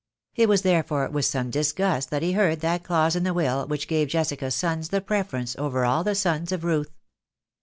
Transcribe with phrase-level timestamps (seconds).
[0.35, 3.87] It was, therefore, with some disgust that he heard that clause in the will which
[3.87, 6.89] gave Jessica's sons the preference over all the sons of Ruth.